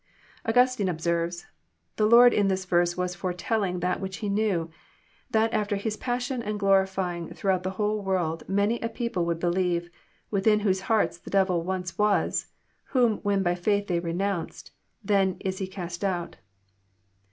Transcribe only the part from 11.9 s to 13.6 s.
was, whom when by